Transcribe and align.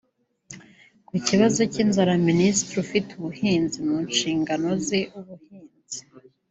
Ku 1.07 1.15
kibazo 1.27 1.61
cy’inzara 1.71 2.13
Minisitiri 2.27 2.77
ufite 2.85 3.09
ubuhinzi 3.13 3.77
mu 3.87 3.97
nshingano 4.09 4.69
ze 4.85 4.99
ubuhinzi 5.19 5.99